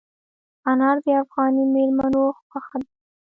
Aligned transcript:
انار 0.69 0.97
د 1.05 1.07
افغاني 1.23 1.63
مېلمنو 1.73 2.23
خوښه 2.47 2.77
ده. 2.81 2.89